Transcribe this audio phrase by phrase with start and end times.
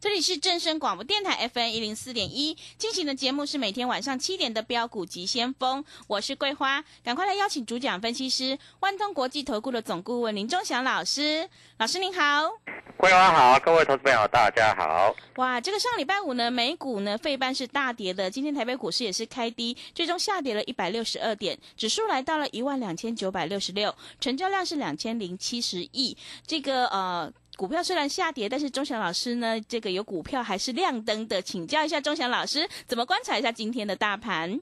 [0.00, 12.48] 这里是正声广播电台 FM 一零四点一进行的节目是每天晚上七点的标股及先锋，我是桂花，赶快来邀请主讲分析师万通国际投顾的总顾问林忠祥老师，老师您好，
[12.96, 15.14] 桂花好，各位投资朋友大家好。
[15.36, 27.30] 哇，这个上礼拜五呢，美股呢费半是大跌的，今天台北股市也是开低，最终下跌了一百六十二点，指数来到了一万两千九百六十六，成交量是两千零七十亿，这个呃。
[27.60, 34.58] 股票虽然下跌，但是钟祥老师呢，这个有股票还是亮灯的，请教一下钟祥老师，怎么观察一下今天的大盘？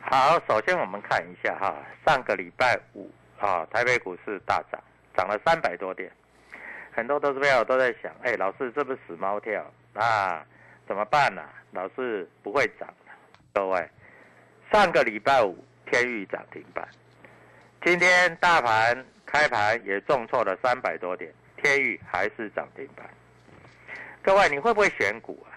[0.00, 4.82] 好，首先我们看一下哈，上个礼拜五啊，台北股市大涨，
[5.16, 6.10] 涨了三百多点，
[6.90, 10.44] 很多投资朋友都在想，哎，老师这不是死猫跳啊？
[10.88, 11.44] 怎么办呢？
[11.70, 12.92] 老师不会涨，
[13.54, 13.88] 各位，
[14.72, 15.56] 上个礼拜五
[15.88, 16.88] 天域涨停板，
[17.84, 21.32] 今天大盘开盘也重挫了三百多点。
[21.62, 23.08] 天宇还是涨停板，
[24.22, 25.54] 各位你会不会选股啊？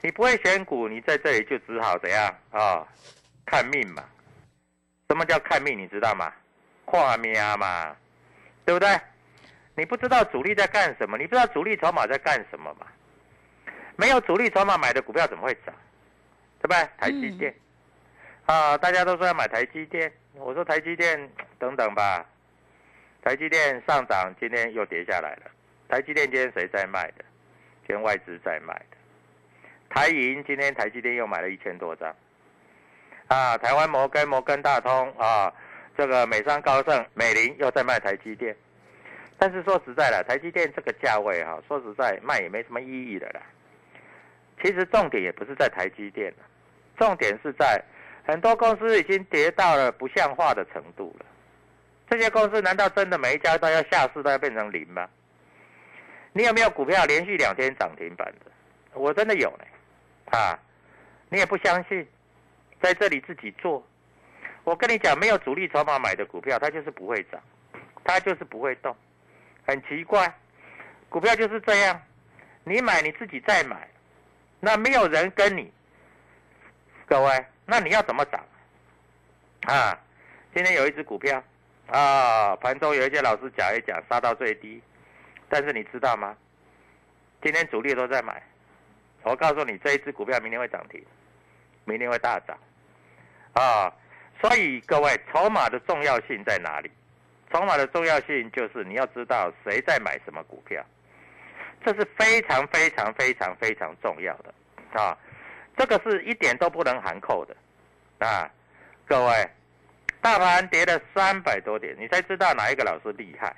[0.00, 2.86] 你不会选股，你在这里就只好怎样啊？
[3.46, 4.04] 看命嘛。
[5.08, 5.78] 什么叫看命？
[5.78, 6.32] 你知道吗？
[6.84, 7.96] 画命嘛，
[8.64, 8.88] 对不对？
[9.76, 12.86] 你不知道主力在干什么，你不知道主力筹码在干什么嘛？
[13.96, 15.74] 没有主力筹码买的股票怎么会涨？
[16.60, 16.88] 对不对？
[16.98, 17.54] 台积电
[18.46, 22.24] 啊，大家都说要买台积电，我说台积电等等吧。
[23.24, 25.50] 台积电上涨，今天又跌下来了。
[25.88, 27.24] 台积电今天谁在卖的？
[27.86, 28.96] 今天外资在卖的。
[29.88, 32.14] 台银今天台积电又买了一千多张。
[33.28, 35.50] 啊，台湾摩根、摩根大通啊，
[35.96, 38.54] 这个美商高盛、美林又在卖台积电。
[39.38, 43.40] 但是说实在的，台积电这个价位哈，说实在卖也没什么意义的啦。
[44.62, 46.30] 其实重点也不是在台积电
[46.98, 47.82] 重点是在
[48.26, 51.26] 很多公司已经跌到了不像话的程度了。
[52.08, 55.08] 这些公司难道真的每一家都要下市都要变成零吗？
[56.32, 58.50] 你有没有股票连续两天涨停板的？
[58.92, 59.64] 我真的有呢，
[60.36, 60.58] 啊，
[61.28, 62.06] 你也不相信，
[62.80, 63.84] 在这里自己做。
[64.64, 67.40] 我跟你讲，没有主力筹码买的股票，它就是不会涨，
[68.04, 68.96] 它就是不会动，
[69.66, 70.32] 很奇怪，
[71.08, 72.00] 股票就是这样，
[72.64, 73.88] 你买你自己再买，
[74.60, 75.72] 那没有人跟你，
[77.06, 78.44] 各位，那你要怎么涨？
[79.66, 79.98] 啊，
[80.54, 81.42] 今天有一只股票。
[81.86, 84.82] 啊，盘中有一些老师讲一讲，杀到最低，
[85.48, 86.34] 但是你知道吗？
[87.42, 88.42] 今天主力都在买，
[89.22, 91.04] 我告诉你，这一只股票明天会涨停，
[91.84, 92.58] 明天会大涨，
[93.52, 93.92] 啊，
[94.40, 96.90] 所以各位，筹码的重要性在哪里？
[97.52, 100.82] 筹码的重要性就是你要知道谁在买什么股票，
[101.84, 104.54] 这是非常非常非常非常重要的，
[104.98, 105.16] 啊，
[105.76, 107.54] 这个是一点都不能含扣的，
[108.26, 108.50] 啊，
[109.06, 109.48] 各位。
[110.24, 113.54] 大盘跌了三百多点，你才知道哪一个老师厉害。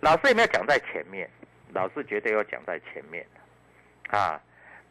[0.00, 1.28] 老师有没有讲在前面？
[1.74, 3.22] 老师绝对有讲在前面
[4.08, 4.40] 啊，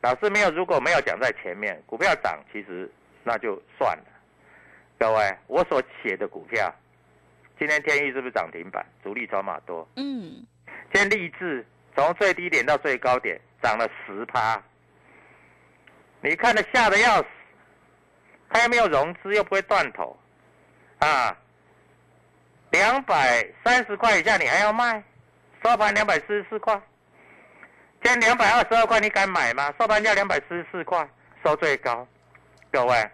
[0.01, 2.87] 老师没有，如果没有讲在前面，股票涨其实
[3.23, 4.05] 那就算了。
[4.99, 6.71] 各位，我所写的股票，
[7.57, 8.85] 今天天意是不是涨停板？
[9.03, 9.89] 主力筹码多。
[9.95, 10.45] 嗯。
[10.93, 11.65] 今天立志
[11.95, 14.61] 从最低点到最高点涨了十趴，
[16.21, 17.27] 你看的吓得要死。
[18.47, 20.15] 他又没有融资，又不会断头。
[20.99, 21.37] 啊，
[22.71, 25.03] 两百三十块以下你还要卖？
[25.63, 26.73] 收盘两百四十四块，
[28.03, 29.73] 今天两百二十二块，你敢买吗？
[29.79, 31.07] 收盘价两百四十四块，
[31.43, 32.07] 收最高。
[32.71, 33.09] 各位，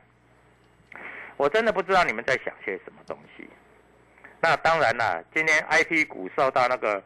[1.37, 3.49] 我真的不知道你们在想些什么东西。
[4.41, 7.01] 那当然了，今天 I P 股受到那个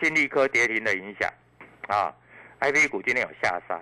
[0.00, 1.32] 金利科跌停的影响，
[1.88, 2.14] 啊
[2.58, 3.80] ，I P 股今天有下杀。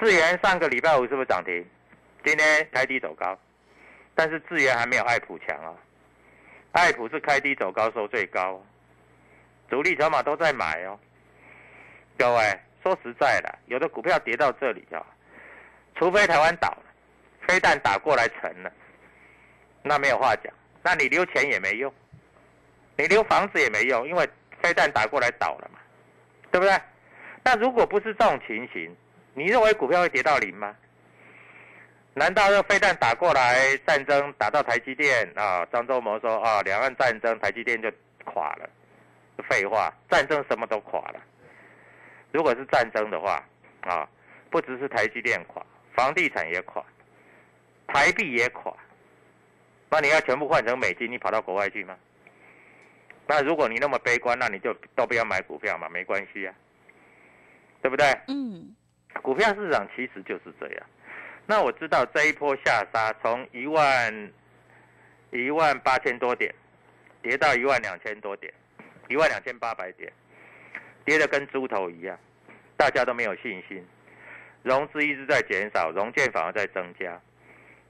[0.00, 1.64] 智源上个礼拜五是不是涨停？
[2.24, 3.38] 今天开低走高。
[4.18, 5.72] 但是智源还没有爱普强啊，
[6.72, 8.60] 爱普是开低走高收最高，
[9.70, 10.98] 主力筹码都在买哦。
[12.18, 15.06] 各位说实在的，有的股票跌到这里啊，
[15.94, 16.82] 除非台湾倒了，
[17.46, 18.72] 飞弹打过来沉了，
[19.84, 20.52] 那没有话讲，
[20.82, 21.94] 那你留钱也没用，
[22.96, 24.28] 你留房子也没用，因为
[24.60, 25.78] 飞弹打过来倒了嘛，
[26.50, 26.76] 对不对？
[27.44, 28.96] 那如果不是这种情形，
[29.34, 30.74] 你认为股票会跌到零吗？
[32.18, 35.64] 难道要飞弹打过来，战争打到台积电啊？
[35.72, 37.90] 张忠谋说啊，两岸战争，台积电就
[38.24, 38.68] 垮了。
[39.48, 41.22] 废话，战争什么都垮了。
[42.32, 43.42] 如果是战争的话，
[43.82, 44.08] 啊，
[44.50, 46.84] 不只是台积电垮，房地产也垮，
[47.86, 48.74] 台币也垮。
[49.88, 51.96] 那你要全部换成美金，你跑到国外去吗？
[53.26, 56.54] 那如果你那么悲观，那你就都不要买股票嘛，没关系啊，
[57.80, 58.06] 对不对？
[58.26, 58.74] 嗯，
[59.22, 60.86] 股票市场其实就是这样。
[61.50, 64.30] 那我知道这一波下杀，从一万
[65.30, 66.54] 一万八千多点
[67.22, 68.52] 跌到一万两千多点，
[69.08, 70.12] 一万两千八百点，
[71.06, 72.18] 跌的跟猪头一样，
[72.76, 73.82] 大家都没有信心，
[74.62, 77.18] 融资一直在减少，融券反而在增加，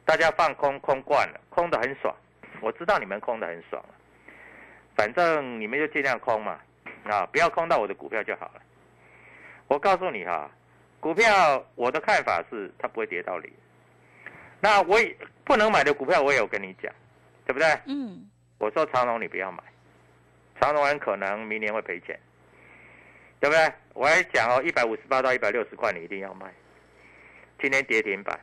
[0.05, 2.15] 大家放空空惯了，空的很爽。
[2.61, 3.85] 我知道你们空的很爽
[4.95, 6.61] 反正你们就尽量空嘛，
[7.05, 8.63] 啊，不要空到我的股票就好了。
[9.67, 10.49] 我告诉你哈，
[11.01, 13.53] 股票我的看法是它不会跌到零。
[14.61, 16.93] 那我也不能买的股票我也有跟你讲，
[17.47, 17.69] 对不对？
[17.87, 18.29] 嗯。
[18.59, 19.63] 我说长隆你不要买，
[20.61, 22.19] 长隆很可能明年会赔钱，
[23.39, 23.73] 对不对？
[23.95, 26.53] 我还讲哦，一百五十八到一百六十块你一定要卖。
[27.61, 28.39] 今天跌停板，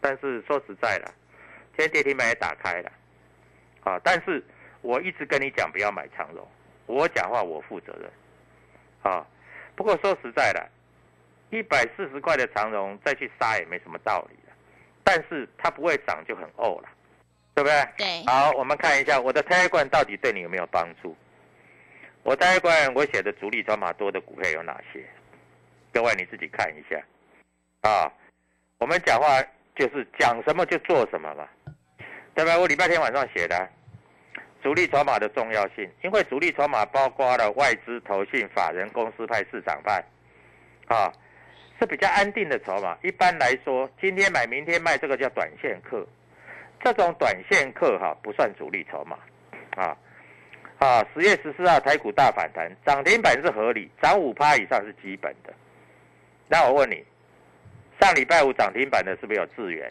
[0.00, 1.06] 但是说实在的，
[1.76, 2.92] 今天跌停板也打开了。
[3.84, 4.00] 啊！
[4.02, 4.42] 但是
[4.80, 6.46] 我一直跟你讲不要买长荣，
[6.86, 8.10] 我讲话我负责任。
[9.02, 9.26] 啊，
[9.76, 10.66] 不过说实在的，
[11.54, 14.52] 一百四十块的长荣再去杀也没什么道理了。
[15.04, 16.88] 但是它不会涨就很呕了，
[17.54, 17.88] 对不对？
[17.96, 18.26] 对。
[18.26, 21.16] 好，我们看一下我的胎罐到底对你有没有帮助？
[22.22, 25.04] 我胎罐我写的主力筹码多的股票有哪些？
[25.92, 27.00] 各位你自己看一下。
[27.88, 28.10] 啊，
[28.78, 29.40] 我们讲话
[29.76, 31.46] 就是讲什么就做什么嘛。
[32.34, 32.58] 对吧？
[32.58, 33.68] 我礼拜天晚上写的
[34.60, 40.04] 主力筹码的重要性，因为主力筹码包括了外资、投信、法人、公司派、市场派，
[40.88, 41.12] 啊，
[41.86, 42.96] 比较安定的筹码。
[43.02, 46.06] 一般来说，今天买，明天卖，这个叫短线客。
[46.82, 49.16] 这种短线客哈，不算主力筹码，
[49.74, 49.96] 啊
[50.78, 51.06] 啊！
[51.14, 55.54] 十月十四号台股大反弹，涨停板是合理，涨五趴以上是基本的。
[56.46, 57.02] 那我问你，
[57.98, 59.90] 上礼拜五涨停板的是不是有智源？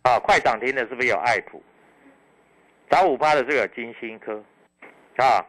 [0.00, 1.62] 啊，快涨停的是不是有爱普？
[2.88, 4.42] 涨五趴的是有金星科，
[5.16, 5.44] 啊，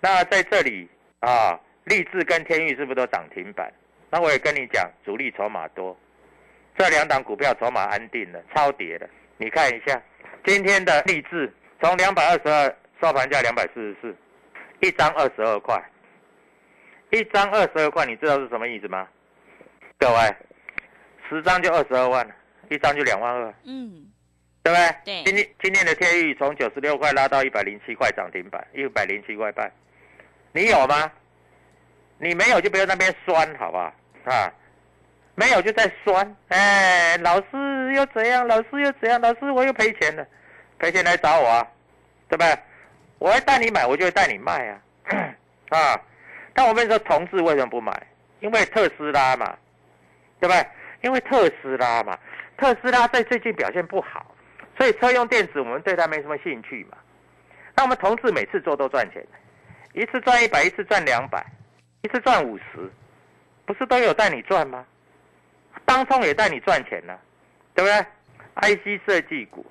[0.00, 0.86] 那在这里
[1.20, 3.72] 啊，立志跟天域是不是都涨停板？
[4.14, 5.98] 那我也跟你讲，主力筹码多，
[6.78, 9.08] 这两档股票筹码安定了，超跌了。
[9.38, 10.00] 你看一下
[10.44, 14.16] 今天的立志，从两百二十二收盘价两百四十四，
[14.78, 15.82] 一张二十二块，
[17.10, 19.08] 一张二十二块，你知道是什么意思吗？
[19.98, 20.36] 各位，
[21.28, 22.24] 十张就二十二万。
[22.70, 24.06] 一张就两万二，嗯，
[24.62, 24.96] 对不对？
[25.04, 25.24] 对。
[25.24, 29.72] 今天今天的天域从九十六块拉到一百零七块涨停板，一百零七块半，
[30.52, 31.10] 你有吗？
[32.18, 33.92] 你没有就不要那边酸，好不好？
[34.24, 34.52] 啊，
[35.34, 38.46] 没有就在酸，哎，老师又怎样？
[38.46, 39.20] 老师又怎样？
[39.20, 40.26] 老师我又赔钱了，
[40.78, 41.66] 赔钱来找我啊，
[42.28, 42.58] 对不对？
[43.18, 44.80] 我会带你买，我就会带你卖啊，
[45.70, 46.00] 啊。
[46.52, 47.92] 但我跟你说，同志为什么不买？
[48.40, 49.56] 因为特斯拉嘛，
[50.38, 50.66] 对不对？
[51.02, 52.18] 因为特斯拉嘛。
[52.56, 54.34] 特斯拉在最近表现不好，
[54.78, 56.96] 所以车用电子我们对它没什么兴趣嘛。
[57.76, 59.26] 那我们同事每次做都赚钱，
[59.92, 61.44] 一次赚一百，一次赚两百，
[62.02, 62.90] 一次赚五十，
[63.66, 64.84] 不是都有带你赚吗？
[65.84, 67.18] 当冲也带你赚钱呢，
[67.74, 69.66] 对不对？IC 设计股，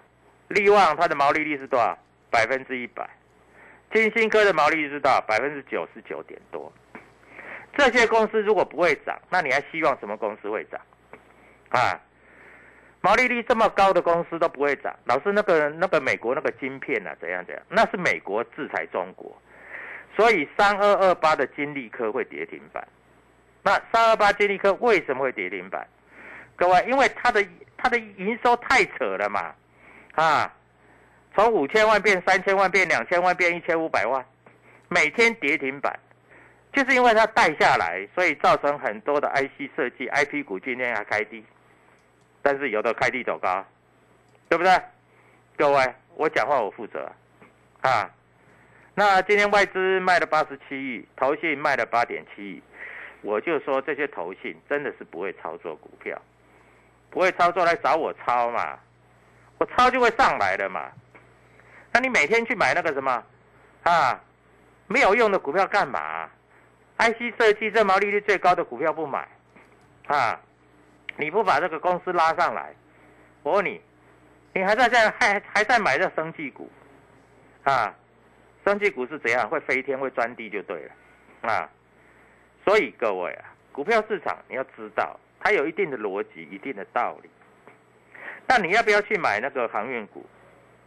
[0.49, 1.97] 力旺它的毛利率是多少？
[2.29, 3.09] 百分之一百。
[3.91, 5.21] 金星科的毛利率是多少？
[5.21, 6.71] 百分之九十九点多。
[7.77, 10.79] 这些公司如果不会涨，那你还希望什么公司会涨？
[11.69, 11.99] 啊？
[13.01, 17.63] 毛利率这么高的公司都不会涨，老师那个那个美国那个晶片啊怎样怎样？
[17.69, 19.35] 那是美国制裁中国，
[20.15, 22.87] 所以三二二八的金利科会跌停板。
[23.63, 25.87] 那三二八金利科为什么会跌停板？
[26.55, 27.43] 各位，因为它的
[27.77, 29.53] 它的营收太扯了嘛，
[30.15, 30.53] 啊，
[31.33, 34.23] 从五千万变三千万变两千万变一千五百万，
[34.89, 35.97] 每天跌停板，
[36.71, 41.43] 就是因为它带下来，所以造成很多的 IC 设计 IP 股今天还开低。
[42.41, 43.65] 但是有的开低走高，
[44.49, 44.77] 对不对？
[45.55, 47.09] 各位，我讲话我负责，
[47.81, 48.09] 啊，
[48.95, 52.61] 那今天外资卖了八十七亿，投信卖了八点七亿，
[53.23, 56.21] 我就说这些投信真的是不会操作股票，
[57.09, 58.77] 不会操作来找我抄嘛，
[59.57, 60.91] 我抄就会上来的嘛。
[61.91, 63.23] 那你每天去买那个什么，
[63.83, 64.21] 啊，
[64.87, 66.29] 没有用的股票干嘛
[66.97, 69.27] ？IC 设计这毛利率最高的股票不买，
[70.07, 70.39] 啊？
[71.15, 72.73] 你不把这个公司拉上来，
[73.43, 73.79] 我问你，
[74.53, 76.69] 你还在在还还在买这生技股，
[77.63, 77.93] 啊，
[78.65, 80.91] 生技股是怎样会飞天会钻地就对了，
[81.51, 81.69] 啊，
[82.65, 87.29] 所以各位啊，股票市场你要知道它有一定的逻辑，一定的道理。
[88.47, 90.25] 那你要不要去买那个航运股？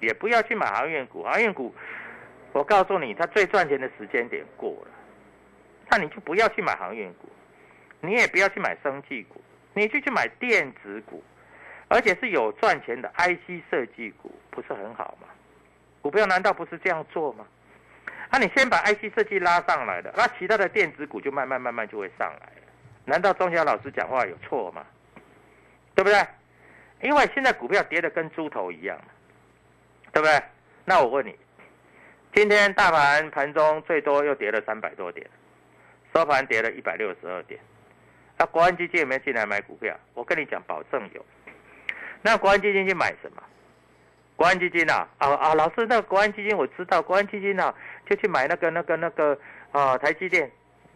[0.01, 1.75] 也不要去买航运股，航运股，
[2.53, 4.89] 我告诉你，它最赚钱的时间点过了，
[5.91, 7.29] 那你就不要去买航运股，
[8.01, 9.41] 你也不要去买生技股。
[9.73, 11.23] 你去去买电子股，
[11.89, 15.29] 而且是有赚钱的 IC 设计股，不是很好吗？
[16.01, 17.47] 股票难道不是这样做吗？
[18.31, 22.63] 那你先把 IC 设计拉上来了，那其他的电子股就慢慢慢慢就会上来了。
[23.05, 24.85] 难道钟晓老师讲话有错吗？
[25.95, 26.27] 对不对？
[27.03, 28.99] 因为现在股票跌的跟猪头一样，
[30.13, 30.43] 对不对？
[30.85, 31.35] 那我问你，
[32.35, 35.27] 今天大盘盘中最多又跌了三百多点，
[36.15, 37.61] 收盘跌了一百六十二点。
[38.39, 39.97] 那国安基金有没有进来买股票？
[40.15, 41.25] 我跟你讲，保证有。
[42.23, 43.43] 那国安基金去买什么？
[44.37, 47.75] 国安基金啊，啊啊，老师，那个国安基金我知道，国安基金啊，
[48.09, 49.39] 就去买那个那个那个
[49.73, 50.51] 啊，台积电，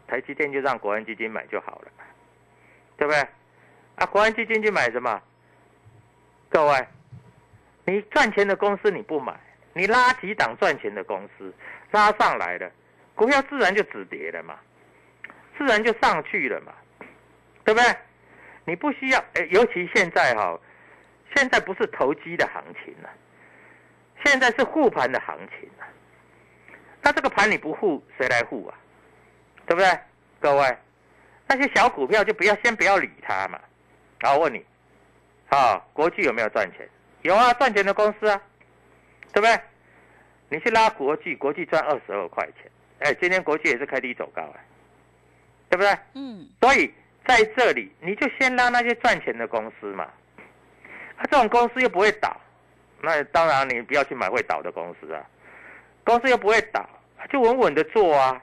[0.06, 1.90] 台积电就让国安基金买就好了，
[2.98, 3.20] 对不对？
[3.96, 5.20] 啊，国安基金去买什么？
[6.50, 6.86] 各位，
[7.86, 9.34] 你赚钱的公司你不买，
[9.72, 11.52] 你拉几档赚钱的公司
[11.92, 12.70] 拉上来了，
[13.14, 14.58] 股票自然就止跌了嘛，
[15.56, 16.74] 自然就上去了嘛，
[17.64, 17.96] 对不对？
[18.66, 20.60] 你不需要，哎，尤其现在哈，
[21.34, 23.08] 现在不是投机的行情了。
[24.24, 25.86] 现在是护盘的行情啊，
[27.02, 28.74] 那这个盘你不护，谁来护啊？
[29.66, 29.98] 对不对？
[30.40, 30.76] 各位，
[31.46, 33.60] 那些小股票就不要先不要理它嘛。
[34.18, 34.64] 然后问你，
[35.48, 36.88] 啊，国际有没有赚钱？
[37.22, 38.40] 有啊，赚钱的公司啊，
[39.32, 39.60] 对不对？
[40.48, 44.56] 你去拉国际，国际赚二十二块钱，哎，今天国际也是开低走高啊，
[45.68, 45.98] 对不对？
[46.14, 46.48] 嗯。
[46.60, 46.92] 所以
[47.26, 50.04] 在这里，你就先拉那些赚钱的公司嘛，
[51.16, 52.38] 啊，这种公司又不会倒。
[53.02, 55.24] 那当然，你不要去买会倒的公司啊，
[56.04, 56.88] 公司又不会倒，
[57.30, 58.42] 就稳稳的做啊。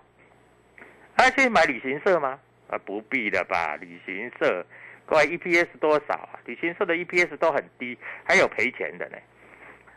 [1.18, 2.40] 还去买旅行社吗？
[2.70, 3.76] 啊，不必的吧。
[3.78, 4.66] 旅行社，
[5.06, 6.40] 各位 EPS 多少啊？
[6.46, 9.18] 旅行社的 EPS 都很低，还有赔钱的呢。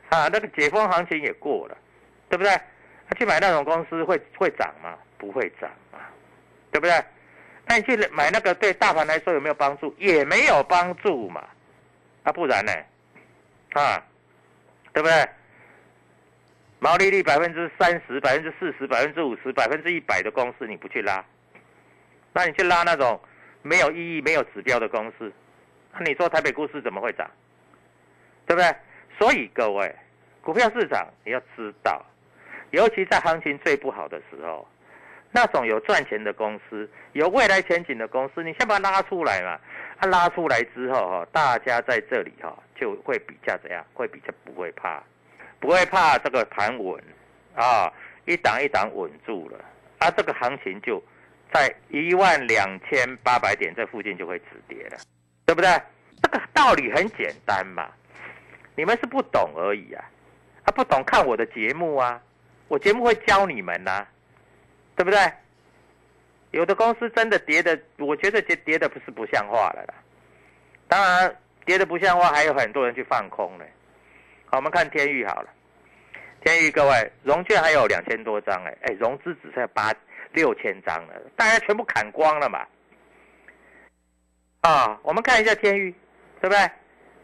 [0.08, 1.76] 啊，那个解封行情也过了，
[2.28, 2.52] 对不对？
[3.18, 4.96] 去买那种公司会会涨吗？
[5.18, 6.08] 不会涨啊，
[6.70, 6.92] 对不对？
[7.66, 9.94] 那你去买那个对大盘来说有没有帮助？
[9.98, 11.44] 也没有帮助嘛。
[12.22, 12.72] 啊，不然呢？
[13.72, 14.02] 啊？
[14.92, 15.28] 对不对？
[16.82, 21.22] 毛利率百分之三十、百分之四十、百分之五十、百分之一百的公司，你不去拉，
[22.32, 23.20] 那你去拉那种
[23.60, 25.30] 没有意义、没有指标的公司，
[25.92, 27.30] 那你说台北股市怎么会涨？
[28.46, 28.74] 对不对？
[29.18, 29.94] 所以各位，
[30.40, 32.02] 股票市场你要知道，
[32.70, 34.66] 尤其在行情最不好的时候，
[35.32, 39.60] 那种有赚钱的公司、有未来前景的公司，你先把它拉出来嘛。
[40.00, 43.84] 它拉出来之后哈，大家在这里哈就会比较怎样？
[43.92, 45.02] 会比较不会怕，
[45.58, 46.98] 不会怕这个盘稳
[47.54, 47.92] 啊，
[48.24, 49.58] 一档一档稳住了，
[49.98, 51.02] 啊，这个行情就
[51.52, 54.96] 在一万两千八百点这附近就会止跌了，
[55.44, 55.68] 对不对？
[56.22, 57.90] 这个道理很简单嘛，
[58.76, 60.02] 你们是不懂而已啊，
[60.64, 62.18] 啊，不懂看我的节目啊，
[62.68, 64.06] 我节目会教你们呐，
[64.96, 65.18] 对不对？
[66.52, 69.94] 有的公司真的跌的，我觉得跌跌的不是不像话了啦。
[70.88, 73.64] 当然，跌的不像话，还有很多人去放空呢。
[74.46, 75.48] 好，我们看天域好了。
[76.42, 79.92] 天域各位，融券还有两千多张哎，哎，融资只剩八
[80.32, 82.66] 六千张了，大家全部砍光了嘛。
[84.62, 85.94] 啊，我们看一下天域，
[86.40, 86.70] 对不对？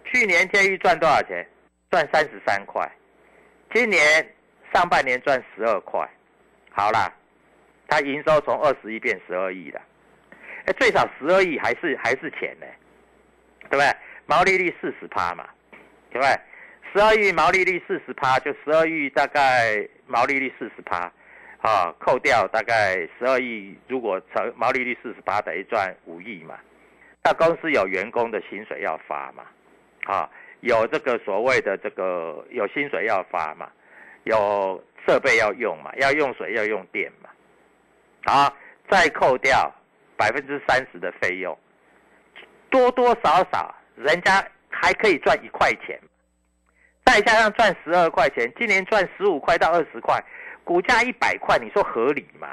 [0.04, 1.44] 去年天域赚多少钱？
[1.90, 2.88] 赚三十三块。
[3.74, 4.00] 今年
[4.72, 6.08] 上半年赚十二块。
[6.70, 7.12] 好啦。
[7.88, 9.80] 它营收从二十亿变十二亿了，
[10.66, 12.66] 哎，最少十二亿还是还是钱呢，
[13.70, 13.86] 对不对？
[14.26, 15.48] 毛利率四十趴嘛，
[16.10, 16.36] 对不对？
[16.92, 21.12] 十二亿毛利率四十趴，就十二亿大概毛利率四十趴，
[21.60, 26.58] 啊，扣掉大概十二亿，如果成毛利率四十趴，等于赚五亿嘛。
[27.22, 29.44] 那公司有员工的薪水要发嘛，
[30.06, 30.28] 啊，
[30.60, 33.70] 有这个所谓的这个有薪水要发嘛，
[34.24, 37.28] 有设备要用嘛，要用水要用电嘛。
[38.26, 38.52] 啊，
[38.90, 39.72] 再扣掉
[40.16, 41.56] 百分之三十的费用，
[42.68, 45.98] 多多少少人家还可以赚一块钱，
[47.04, 50.22] 再加上赚十二块钱，今年赚十五块到二十块，
[50.64, 52.48] 股价一百块，你说合理吗？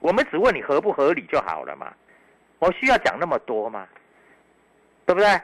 [0.00, 1.92] 我们只问你合不合理就好了嘛，
[2.58, 3.86] 我需要讲那么多吗？
[5.06, 5.40] 对不对？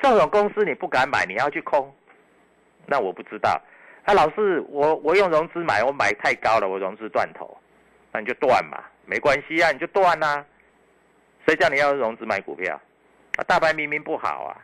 [0.00, 1.94] 这种公司你不敢买，你要去空，
[2.86, 3.60] 那我不知道。
[4.04, 7.56] 啊，老师，我我用融资买，我买太高了，我融资断头。
[8.14, 10.44] 那你就断嘛，没关系啊，你就断呐。
[11.44, 12.80] 谁叫你要融资买股票？
[13.36, 14.56] 啊，大盘明明不好啊，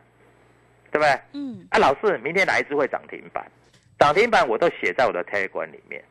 [0.89, 1.19] 对不对？
[1.33, 1.67] 嗯。
[1.69, 3.45] 啊，老师，明天哪一只会涨停板？
[3.99, 6.01] 涨停板我都写在我的 T 管里面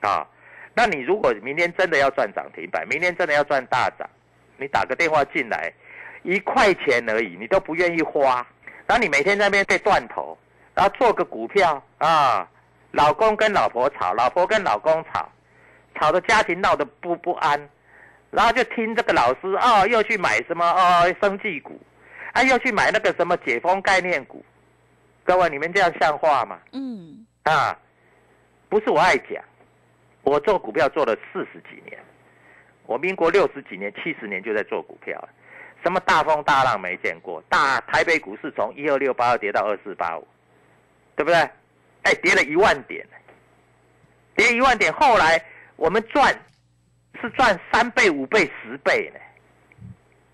[0.00, 0.26] 啊。
[0.74, 4.10] 那你如果明天真的要赚涨停板，明天真的要赚大涨，
[4.56, 5.72] 你打个电话进来，
[6.24, 8.44] 一块钱而已，你都不愿意花，
[8.86, 10.36] 然后你每天在那边被断头，
[10.74, 12.48] 然后做个股票啊，
[12.90, 15.28] 老公跟老婆吵，老婆跟老公吵。
[15.98, 17.68] 吵的家庭闹得不不安，
[18.30, 21.80] 然后就听这个老师哦，又去买什么哦，生技股，
[22.32, 24.44] 啊，又去买那个什么解封概念股，
[25.24, 26.58] 各位你们这样像话吗？
[26.72, 27.76] 嗯，啊，
[28.68, 29.42] 不是我爱讲，
[30.22, 31.98] 我做股票做了四十几年，
[32.86, 35.28] 我民国六十几年、七十年就在做股票，
[35.82, 40.26] 什么大风大浪没见过，大台北股市从一二六八二跌到二四八五，
[41.16, 41.38] 对不对？
[42.02, 43.04] 哎，跌了一万点，
[44.36, 45.42] 跌一万点，后来。
[45.78, 46.36] 我们赚
[47.20, 49.20] 是赚三倍、五倍、十倍呢，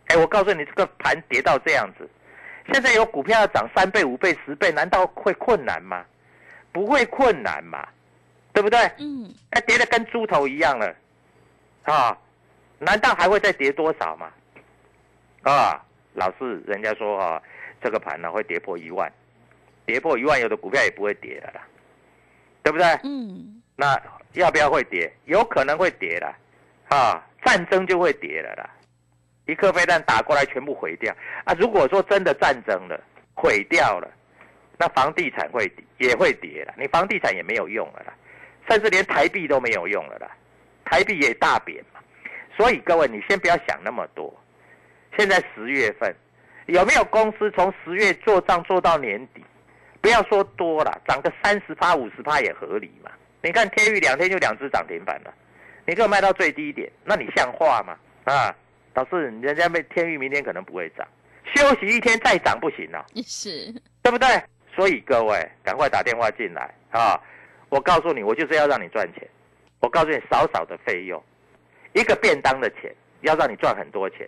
[0.07, 2.09] 哎，我告诉你，这个盘跌到这样子，
[2.73, 6.03] 现在有股票要涨三倍、五倍、十倍，难道会困难吗？
[6.73, 7.87] 不会困难嘛，
[8.55, 8.81] 对不对？
[8.99, 9.33] 嗯。
[9.51, 10.97] 哎，跌的跟猪头一样了，
[11.83, 12.19] 啊，
[12.79, 14.33] 难道还会再跌多少吗？
[15.43, 15.79] 啊，
[16.15, 17.43] 老是人家说啊，
[17.83, 19.13] 这个盘呢会跌破一万，
[19.85, 21.61] 跌破一万，有的股票也不会跌了啦，
[22.63, 22.87] 对不对？
[23.05, 23.61] 嗯。
[23.77, 24.01] 那
[24.33, 25.13] 要不要会跌？
[25.25, 26.37] 有可能会跌了，
[26.89, 28.71] 啊，战争就会跌了啦。
[29.47, 31.15] 一颗飞弹打过来，全部毁掉
[31.45, 31.55] 啊！
[31.59, 32.99] 如果说真的战争了，
[33.35, 34.11] 毁掉了，
[34.79, 36.75] 那房地产会也会跌了。
[36.79, 38.15] 你房地产也没有用了啦，
[38.69, 40.31] 甚至连台币都没有用了啦，
[40.85, 42.01] 台币也大贬嘛。
[42.57, 44.35] 所以各位，你先不要想那么多。
[45.19, 46.15] 现在十月份，
[46.67, 49.45] 有没有公司从十月做账做到年底？
[50.01, 53.11] 不要说多了，涨个三十趴、五十趴也合理嘛。
[53.45, 55.33] 你看天域两天就两只涨停板了，
[55.87, 57.95] 你给我卖到最低点，那你像话吗？
[58.25, 58.57] 啊？
[58.95, 61.07] 导致人家被天域明天可能不会涨，
[61.55, 63.71] 休息一天再涨不行了， 是，
[64.03, 64.27] 对不对？
[64.75, 67.21] 所以各位赶快打电话进来啊！
[67.69, 69.29] 我告诉你，我就是要让你赚钱。
[69.81, 71.23] 我告诉你，少少的费用，
[71.93, 74.27] 一个便当的钱，要让你赚很多钱。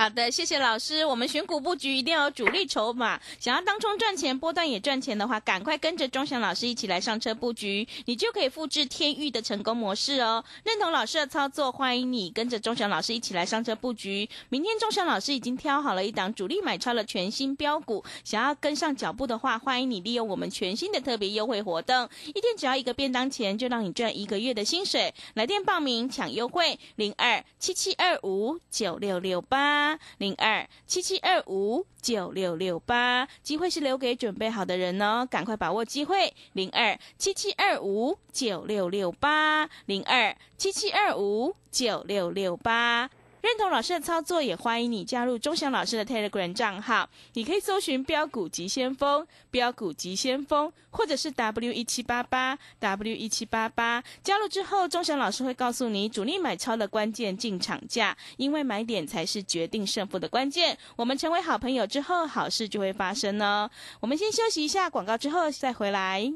[0.00, 1.04] 好的，谢谢老师。
[1.04, 10.42] 我们选股布局一定要有主力筹码，想要当中赚钱、波段也赚钱的话，赶快跟着钟祥老师一起来上车布局，你就可以复制天域的成功模式哦。
[10.64, 14.26] 认同老师的操作，欢迎你跟着钟祥老师一起来上车布局。
[14.48, 25.12] 明天钟祥老师已经挑好了一档主力买超的全新标股，想要跟上脚步的话，欢迎你利用我们全新的特别优惠活动，一天只要一个便当钱，就让你赚一个月的薪水。
[25.34, 29.89] 来电报名抢优惠，零二七七二五九六六八。
[30.18, 36.34] 零二七七二五九六六八，机会是留给准备好的人哦，赶快把握机会。
[36.52, 43.08] 零二七七二五九六六八，零二七七二五九六六八。
[43.42, 47.08] 认同老师的操作，也欢迎你加入钟祥老师的 Telegram 账号。
[47.32, 54.04] 你可以搜寻“标股急先锋”、“标股急先锋”，或者是 W 一七八八 W 一七八八。
[54.22, 60.76] 加入之后，钟祥老师会告诉你主力买超的关键进场价，因为买点才是决定胜负的关键。
[60.96, 63.70] 我们成为好朋友之后，好事就会发生哦。
[64.00, 66.30] 我们先休息一下广告，之后再回来。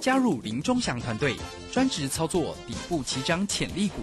[0.00, 1.36] 加入林钟祥团队，
[1.72, 4.02] 专职操作底部起涨潜力股。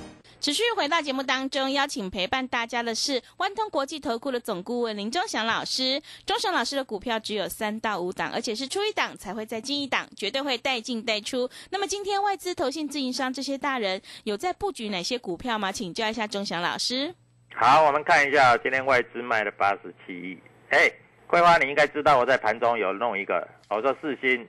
[0.41, 6.01] 持续回到节目当中，邀请陪伴大家的是万通国际投顾的总顾问林忠祥老师。
[6.25, 11.47] 忠祥老师的股票只有三到五档，而且是出一档才会再进一档，绝对会带进带出。
[11.69, 15.71] 那么今天外资、投信、自营商这些大人有在布局哪些股票吗？
[15.71, 17.13] 请教一下忠祥老师。
[17.53, 20.35] 好，我们看一下今天外资卖了八十七亿。
[20.69, 20.91] 哎，
[21.27, 24.47] 桂花，你应该知道我在盘中有弄一个，我说四星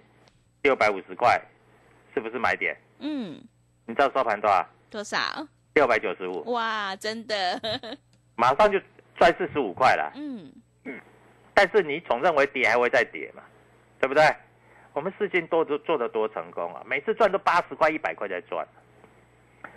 [0.62, 1.38] 六百五十块，
[2.14, 2.74] 是不是买点？
[3.00, 3.38] 嗯。
[3.84, 4.66] 你知道收盘多少？
[4.88, 5.46] 多少？
[5.74, 7.60] 六百九十五，哇，真的，
[8.36, 8.80] 马上就
[9.16, 10.12] 赚四十五块了。
[10.16, 10.52] 嗯
[10.84, 11.00] 嗯，
[11.54, 13.42] 但是你总认为跌还会再跌嘛，
[14.00, 14.24] 对不对？
[14.92, 18.66] 我们事情多做做的多成功啊，每次赚都八十块、一百块在赚。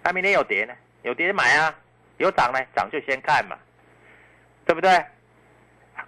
[0.03, 0.73] 那明天有跌呢？
[1.03, 1.73] 有跌买啊，
[2.17, 3.57] 有涨呢，涨就先看嘛，
[4.65, 4.91] 对不对？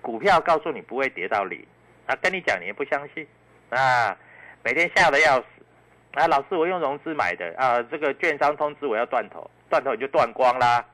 [0.02, 1.65] 股票告诉你不会跌到零，
[2.06, 3.26] 啊，跟你讲你也不相信，
[3.69, 4.17] 啊，
[4.63, 5.45] 每天吓得要死，
[6.15, 9.50] 啊，老师我用融资买的啊，这个券商通知我要断头。
[9.69, 10.86] 断头你就断光啦，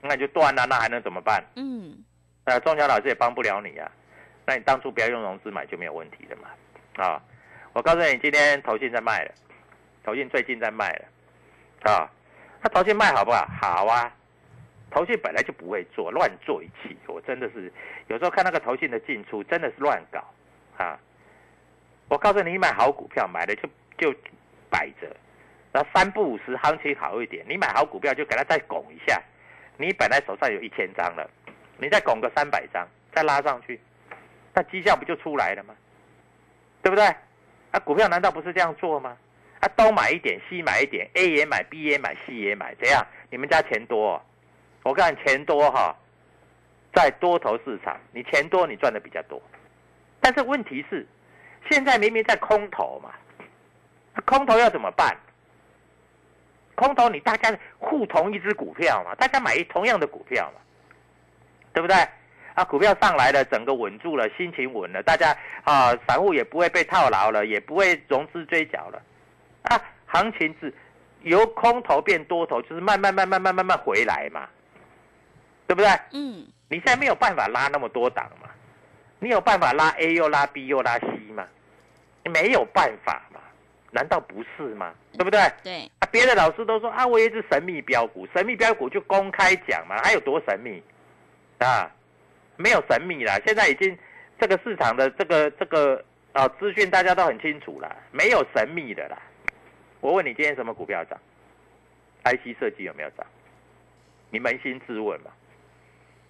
[0.00, 1.42] 那你就断了，那还能怎么办？
[1.56, 1.96] 嗯，
[2.44, 3.90] 那，中小老师也帮不了你啊。
[4.46, 6.48] 那你当初不要用融资买就没有问题的嘛。
[7.04, 7.20] 啊，
[7.72, 9.32] 我告诉你，今天投信在卖了，
[10.04, 12.08] 投信最近在卖了，啊，
[12.62, 13.46] 那投信卖好不好？
[13.60, 14.12] 好啊，
[14.90, 16.96] 投信本来就不会做，乱做一气。
[17.08, 17.72] 我真的是
[18.06, 20.24] 有时候看那个投信的进出，真的是乱搞
[20.76, 20.98] 啊。
[22.08, 24.16] 我告诉你，买好股票，买了就就
[24.70, 25.14] 摆着。
[25.92, 29.20] 三不五十，行情好一点，你买好股票就给它再拱一下。
[29.76, 31.28] 你本来手上有一千张了，
[31.78, 33.80] 你再拱个三百张，再拉上去，
[34.54, 35.74] 那绩效不就出来了吗？
[36.82, 37.04] 对不对？
[37.72, 39.16] 啊，股票难道不是这样做吗？
[39.60, 43.04] 啊，东买一点，西买一点，A 也买，B 也买，C 也买，怎样？
[43.30, 44.22] 你们家钱多？
[44.82, 45.96] 我看钱多哈，
[46.94, 49.42] 在多头市场，你钱多，你赚的比较多。
[50.20, 51.06] 但是问题是，
[51.70, 53.12] 现在明明在空头嘛，
[54.24, 55.16] 空头要怎么办？
[56.76, 60.60] 空头，你大家互同一只股票嘛，大家买同样的股票嘛，
[61.72, 61.96] 对不对？
[62.54, 69.02] 啊，股票上来了，整个稳住了，心情稳了，大家啊，散户也不会被套牢了，也不会融资追缴了，
[69.62, 70.72] 啊，行情是
[71.22, 74.48] 由空头变多头，就是慢慢慢慢慢慢慢回来嘛，
[75.66, 75.88] 对不对？
[76.12, 78.48] 嗯，你现在没有办法拉那么多档嘛，
[79.18, 81.46] 你有办法拉 A 又拉 B 又拉 C 吗？
[82.24, 83.38] 你没有办法嘛，
[83.90, 84.94] 难道不是吗？
[85.12, 85.40] 对不对？
[85.62, 90.82] 对，啊，别的老师都说啊，我也是神秘标股，神秘标股就公开讲嘛，还有多神秘
[91.58, 91.90] 啊？
[92.56, 93.94] 没有神秘啦，现在已经
[94.40, 96.02] 这个市场的这个这个
[96.32, 99.20] 啊资讯大家都很清楚了，没有神秘的啦。
[100.00, 101.20] 我问你，今天什么股票涨
[102.24, 103.26] ？IC 设计有没有涨？
[104.30, 105.30] 你扪心自问嘛。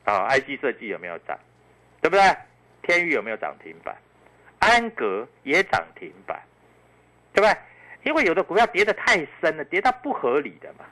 [0.03, 1.39] 啊，IC 设计有没有涨？
[2.01, 2.37] 对不对？
[2.83, 3.97] 天宇有没有涨停板？
[4.59, 6.43] 安格也涨停板，
[7.33, 7.57] 对不对？
[8.07, 10.85] 因为有的股票跌得太深了，跌到不合理的嘛。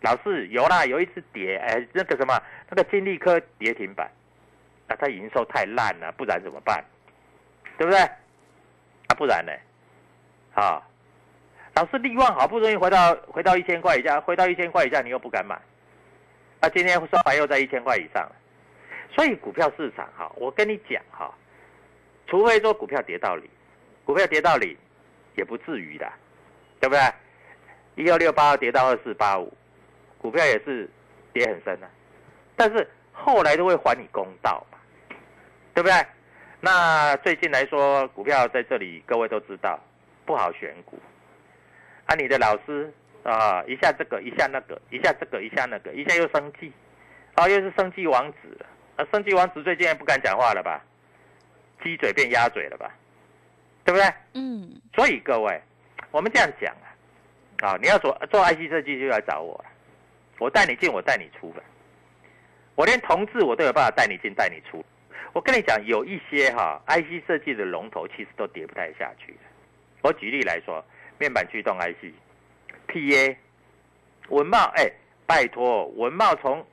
[0.00, 2.36] 老是有啦，有一次跌，哎，那个什么，
[2.68, 4.10] 那个金利科跌停板，
[4.88, 6.84] 那它营收太烂了，不然怎么办？
[7.78, 8.00] 对不对？
[8.00, 9.52] 啊，不然呢？
[10.54, 10.82] 啊，
[11.76, 15.54] 老是利旺好不容易回到回到一千块以下，回到一千块以下，你又不敢买，
[16.58, 18.28] 啊，今天收盘又在一千块以上，
[19.14, 21.32] 所以股票市场哈，我跟你讲哈，
[22.26, 23.48] 除非说股票跌到零，
[24.04, 24.76] 股票跌到零，
[25.36, 26.12] 也不至于的。
[26.80, 27.00] 对不对？
[28.04, 29.52] 一二六八跌到二四八五，
[30.18, 30.88] 股票也是
[31.32, 31.88] 跌很深的，
[32.54, 34.78] 但是后来都会还你公道嘛，
[35.72, 36.06] 对不对？
[36.60, 39.78] 那最近来说，股票在这里，各位都知道
[40.24, 40.98] 不好选股。
[42.06, 46.72] 啊，你的老师啊，一下这个，一下那个，一下这个，一下那个，一下又生气，
[47.34, 48.38] 啊，又是生气王子。
[48.96, 50.82] 啊，生气王子最近也不敢讲话了吧？
[51.82, 52.90] 鸡嘴变鸭嘴了吧？
[53.84, 54.06] 对不对？
[54.34, 55.60] 嗯，所以各位。
[56.16, 56.96] 我们这样讲啊，
[57.68, 59.66] 啊，你要做做 IC 设计就来找我了，
[60.38, 61.62] 我带你进，我带你出的，
[62.74, 64.82] 我连同志我都有办法带你进带你出。
[65.34, 69.36] 我跟你讲，有一些哈 IC 设计的龙头其实都跌不太下去。
[70.00, 70.82] 我举例来说，
[71.18, 72.14] 面板驱动 IC、
[72.88, 73.36] PA、
[74.30, 74.90] 文茂，哎，
[75.26, 76.66] 拜托，文茂从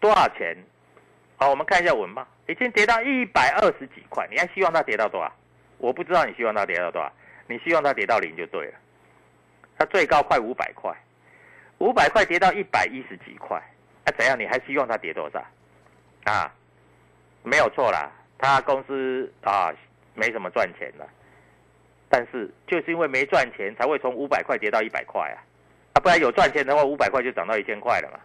[0.00, 0.56] 多少钱？
[1.36, 5.32] 好，我们看一下文茂，已经跌到一百二十几块，你还希望它跌到多少？
[5.76, 7.12] 我不知道你希望它跌到多少，
[7.46, 8.74] 你希望它跌到零就对了。
[9.78, 10.92] 它最高快五百块，
[11.78, 13.62] 五百块跌到一百一十几块，
[14.04, 14.38] 那怎样？
[14.38, 15.42] 你还希望它跌多少？
[16.24, 16.52] 啊，
[17.44, 19.72] 没有错啦，他公司啊
[20.14, 21.08] 没什么赚钱了，
[22.10, 25.38] 但是就是因为没赚钱，才会从五百块跌到一百块啊，
[25.94, 28.18] 啊，不然有赚钱的话，五百块就涨到一千块了嘛，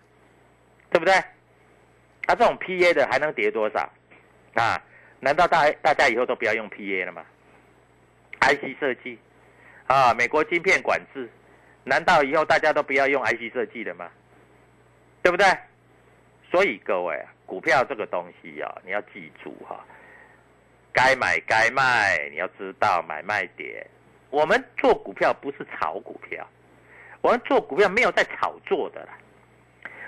[0.90, 1.14] 对不对？
[1.14, 3.88] 啊，这种 PA 的还能跌多少？
[4.56, 4.82] 啊，
[5.20, 7.24] 难道大大家以后都不要用 PA 了吗
[8.42, 9.18] ？IC 设计
[9.88, 11.30] 啊，美国晶片管制。
[11.84, 14.10] 难道以后大家都不要用 IC 设计了吗？
[15.22, 15.46] 对不对？
[16.52, 19.84] 所以各位，股票这个东西啊，你要记住哈，
[20.92, 23.86] 该买该卖，你要知道买卖点。
[24.30, 26.48] 我们做股票不是炒股票，
[27.22, 29.18] 我们做股票没有在炒作的啦。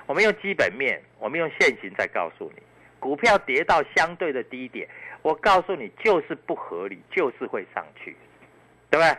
[0.06, 2.62] 我们用基本面，我们用现行在告诉你，
[3.00, 4.88] 股票跌到相对的低点，
[5.22, 8.16] 我告诉你就是不合理，就是会上去，
[8.90, 9.18] 对不对？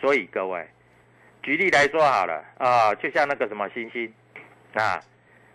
[0.00, 0.66] 所以各位。
[1.46, 4.12] 举例来说好了啊，就像那个什么星星
[4.74, 5.00] 啊，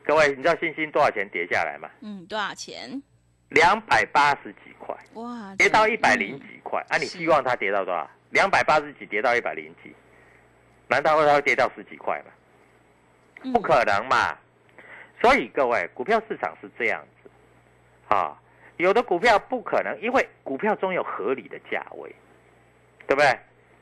[0.06, 1.90] 各位，你知道星星多少钱跌下来吗？
[2.00, 3.04] 嗯，多少钱？
[3.50, 6.96] 两百八十几块，哇，跌到一百零几块啊！
[6.96, 8.10] 你希望它跌到多少？
[8.30, 9.94] 两百八十几跌到一百零几，
[10.88, 13.52] 难道会它会跌到十几块吗？
[13.52, 14.38] 不可能嘛！
[15.22, 17.30] 所以各位，股票市场是这样子
[18.16, 18.42] 啊，
[18.78, 22.16] 有的股票不可能，因为股票中有合理的价位，
[23.08, 23.38] 对不对？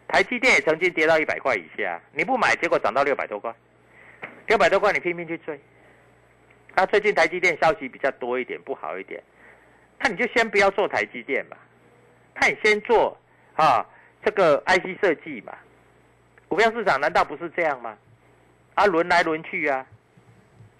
[0.09, 3.53] 台积电也曾经跌到一百块以下，你不买，结果涨到六百多块，
[4.47, 5.57] 六百多块你拼命去追。
[6.75, 9.21] 那最近台积电消息比较多一点，不好一点，
[9.99, 11.55] 那你就先不要做台积电嘛，
[12.33, 13.15] 那你先做
[13.53, 13.85] 啊
[14.25, 15.55] 这个 IC 设计嘛。
[16.47, 17.95] 股票市场难道不是这样吗？
[18.73, 19.85] 啊，轮来轮去啊。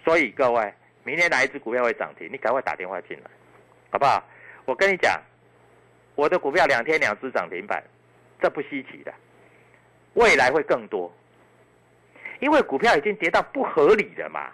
[0.04, 2.28] 所以各位，明天哪一只股票会涨停？
[2.32, 3.30] 你赶快打电话进来，
[3.92, 4.24] 好不好？
[4.66, 5.22] 我跟你讲，
[6.16, 7.84] 我的股票两天两只涨停板。
[8.42, 9.14] 这不稀奇的，
[10.14, 11.12] 未来会更多，
[12.40, 14.50] 因为股票已经跌到不合理了嘛，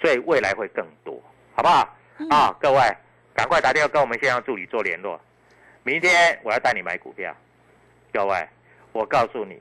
[0.00, 1.22] 所以未来会更多，
[1.54, 1.96] 好不好？
[2.30, 2.78] 啊，各位，
[3.34, 5.20] 赶快打电话跟我们线上助理做联络，
[5.82, 7.36] 明天我要带你买股票，
[8.12, 8.48] 各位，
[8.92, 9.60] 我告诉你，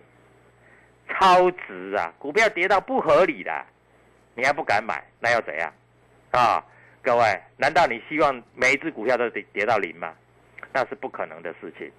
[1.10, 2.14] 超值啊！
[2.18, 3.66] 股票跌到不合理的，
[4.36, 5.74] 你还不敢买，那要怎样？
[6.32, 6.64] 啊，
[7.02, 10.14] 各位，难道你希望每一只股票都跌跌到零吗？
[10.72, 11.92] 那是不可能的事情。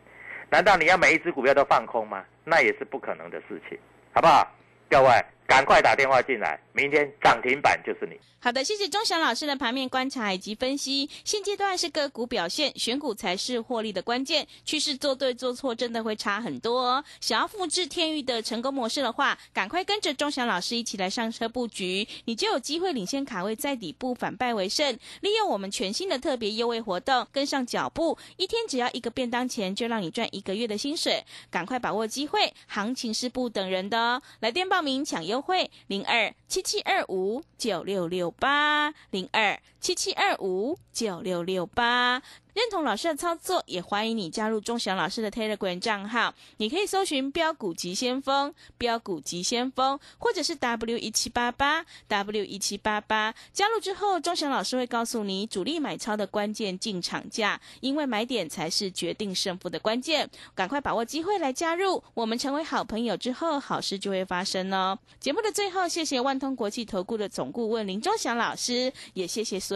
[0.51, 2.25] 难道你要每一只股票都放空吗？
[2.45, 3.77] 那也是不可能的事情，
[4.13, 4.47] 好不好？
[4.89, 5.09] 各位，
[5.47, 8.19] 赶快打电话进来，明天涨停板就是你。
[8.39, 11.09] 好的，谢谢钟祥老师的盘面观察以及分析。
[11.25, 14.47] 现阶段是个股表现，选股才是获利的关键。
[14.65, 17.05] 趋势做对做错，真的会差很多哦。
[17.21, 24.97] 想要复制天域的成功模式的话，赶快跟着钟祥老师一起来上车布局，你就有机会领先卡位，在底部反败为胜。
[25.23, 31.25] 利用我们全新的特别优惠活动，跟上脚步，一天只要一个便当钱，就让你赚一个月的薪水。
[31.51, 34.23] 赶快把握机会，行情是不等人的哦。
[34.39, 38.31] 来电报名抢优惠，零二七七二五九六六。
[38.31, 42.21] 八零二七七二五九六六八。
[42.55, 46.35] 认同老师的操作，也欢迎你加入钟祥老师的 Telegram 账号。
[46.57, 53.35] 你可以搜寻“标股急先锋”、“标股急先锋”，或者是 W 一七八八 W 一七八八。
[53.53, 60.31] 加入之后，钟祥老师会告诉你主力买超的关键进场价，因为买点才是决定胜负的关键。
[60.55, 64.99] 赶快把握机会来加入，我们成为好朋友之后，好事就会发生哦。
[65.21, 69.76] 节目的最后，谢谢万通国际投顾的总顾问林钟祥老师，也谢谢所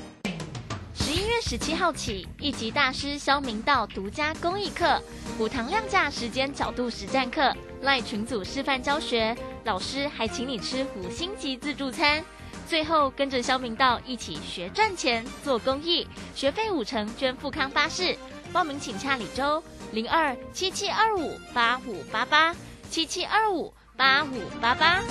[1.51, 4.97] 十七号起，一级大师肖明道独家公益课，
[5.37, 9.35] 五堂量价时间角度实战课，赖群组示范教学，
[9.65, 12.23] 老师还请你吃五星级自助餐。
[12.69, 18.17] 最后跟着肖明道一起学赚钱、做公益，学费五成捐富康巴士。
[18.53, 19.61] 报名请洽李周
[19.91, 22.55] 零二七七二五八五八八
[22.89, 25.01] 七七二五八五八八。